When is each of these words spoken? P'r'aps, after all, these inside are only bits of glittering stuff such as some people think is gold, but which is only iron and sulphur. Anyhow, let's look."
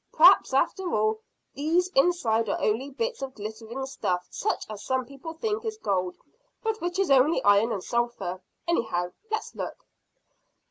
P'r'aps, 0.11 0.51
after 0.51 0.91
all, 0.95 1.19
these 1.53 1.89
inside 1.89 2.49
are 2.49 2.59
only 2.59 2.89
bits 2.89 3.21
of 3.21 3.35
glittering 3.35 3.85
stuff 3.85 4.25
such 4.31 4.65
as 4.67 4.83
some 4.83 5.05
people 5.05 5.35
think 5.35 5.63
is 5.63 5.77
gold, 5.77 6.15
but 6.63 6.81
which 6.81 6.97
is 6.97 7.11
only 7.11 7.39
iron 7.43 7.71
and 7.71 7.83
sulphur. 7.83 8.41
Anyhow, 8.67 9.11
let's 9.29 9.53
look." 9.53 9.85